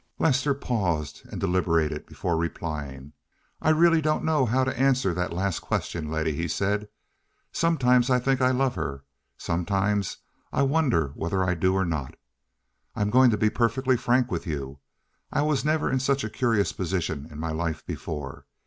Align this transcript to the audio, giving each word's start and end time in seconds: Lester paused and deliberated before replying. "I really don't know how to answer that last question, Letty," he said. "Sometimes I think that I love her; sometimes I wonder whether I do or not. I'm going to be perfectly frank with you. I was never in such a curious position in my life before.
Lester 0.17 0.55
paused 0.55 1.21
and 1.31 1.39
deliberated 1.39 2.07
before 2.07 2.35
replying. 2.35 3.13
"I 3.61 3.69
really 3.69 4.01
don't 4.01 4.23
know 4.23 4.47
how 4.47 4.63
to 4.63 4.75
answer 4.75 5.13
that 5.13 5.31
last 5.31 5.59
question, 5.59 6.09
Letty," 6.09 6.33
he 6.35 6.47
said. 6.47 6.87
"Sometimes 7.51 8.09
I 8.09 8.17
think 8.17 8.39
that 8.39 8.47
I 8.47 8.51
love 8.51 8.73
her; 8.73 9.03
sometimes 9.37 10.17
I 10.51 10.63
wonder 10.63 11.09
whether 11.09 11.43
I 11.43 11.53
do 11.53 11.75
or 11.75 11.85
not. 11.85 12.15
I'm 12.95 13.11
going 13.11 13.29
to 13.29 13.37
be 13.37 13.51
perfectly 13.51 13.95
frank 13.95 14.31
with 14.31 14.47
you. 14.47 14.79
I 15.31 15.43
was 15.43 15.63
never 15.63 15.91
in 15.91 15.99
such 15.99 16.23
a 16.23 16.31
curious 16.31 16.73
position 16.73 17.27
in 17.29 17.39
my 17.39 17.51
life 17.51 17.85
before. 17.85 18.47